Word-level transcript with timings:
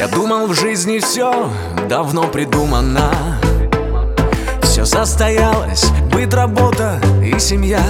Я 0.00 0.08
думал 0.08 0.46
в 0.46 0.54
жизни 0.54 0.98
все 0.98 1.50
давно 1.86 2.22
придумано. 2.22 3.12
Все 4.62 4.86
состоялось, 4.86 5.90
быт, 6.10 6.32
работа 6.32 6.98
и 7.22 7.38
семья. 7.38 7.82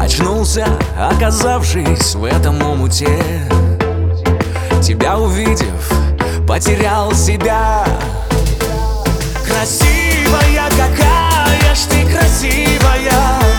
Очнулся, 0.00 0.66
оказавшись 0.98 2.14
в 2.14 2.24
этом 2.24 2.62
омуте. 2.62 3.22
Тебя 4.82 5.18
увидев, 5.18 5.92
потерял 6.48 7.12
себя. 7.12 7.84
Красивая 9.46 10.70
какая 10.70 11.74
ж 11.74 11.78
ты 11.90 12.10
красивая 12.10 13.57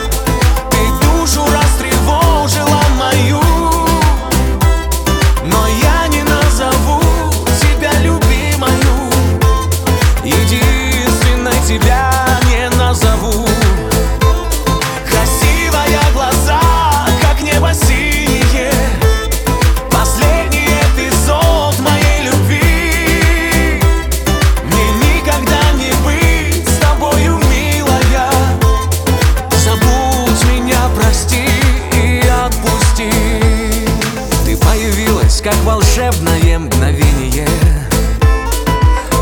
волшебное 36.39 36.59
мгновение 36.59 37.47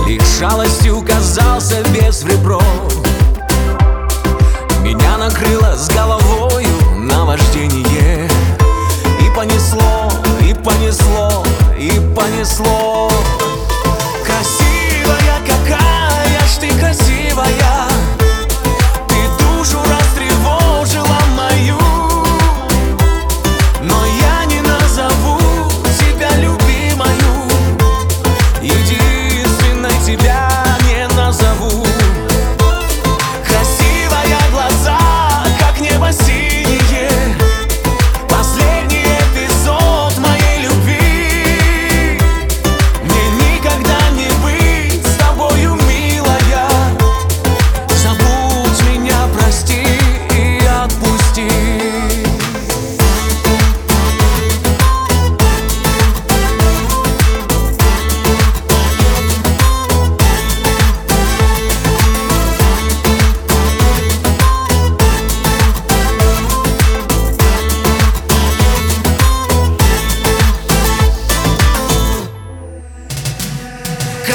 Лишь 0.06 0.40
шалостью 0.40 1.02
казался 1.02 1.84
без 1.94 2.24
ребро. 2.24 2.62
Меня 4.82 5.18
накрыло 5.18 5.76
с 5.76 5.90
головою 5.90 6.70
наваждение. 6.96 8.30
И 9.22 9.36
понесло, 9.36 10.10
и 10.42 10.54
понесло, 10.54 11.44
и 11.78 11.92
понесло 12.16 12.87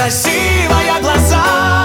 Красивая 0.03 1.01
глаза 1.01 1.82